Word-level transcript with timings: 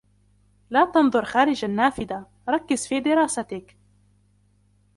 لا 0.69 0.91
تنظر 0.93 1.25
خارج 1.25 1.65
النافذة، 1.65 2.25
ركز 2.49 2.87
في 2.87 2.99
دراستك. 2.99 3.77